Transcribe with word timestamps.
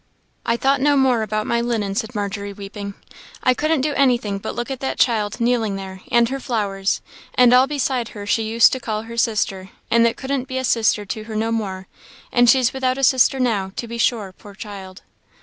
I 0.47 0.57
thought 0.57 0.81
no 0.81 0.97
more 0.97 1.21
about 1.21 1.45
my 1.45 1.61
linen," 1.61 1.93
said 1.93 2.15
Margery, 2.15 2.53
weeping 2.53 2.95
"I 3.43 3.53
couldn't 3.53 3.81
do 3.81 3.93
anything 3.93 4.39
but 4.39 4.55
look 4.55 4.71
at 4.71 4.79
that 4.79 4.97
child 4.97 5.39
kneeling 5.39 5.75
there, 5.75 6.01
and 6.11 6.27
her 6.29 6.39
flowers 6.39 7.03
and 7.35 7.53
all 7.53 7.67
beside 7.67 8.07
her 8.07 8.25
she 8.25 8.41
used 8.41 8.71
to 8.71 8.79
call 8.79 9.03
her 9.03 9.15
sister, 9.15 9.69
and 9.91 10.03
that 10.07 10.17
couldn't 10.17 10.47
be 10.47 10.57
a 10.57 10.63
sister 10.63 11.05
to 11.05 11.25
her 11.25 11.35
no 11.35 11.51
more; 11.51 11.87
and 12.31 12.49
she's 12.49 12.73
without 12.73 12.97
a 12.97 13.03
sister 13.03 13.39
now, 13.39 13.73
to 13.75 13.87
be 13.87 13.99
sure, 13.99 14.33
poor 14.35 14.55
child!" 14.55 15.03